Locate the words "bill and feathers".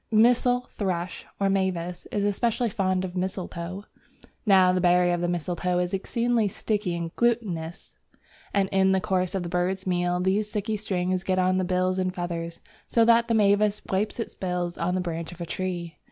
11.65-12.61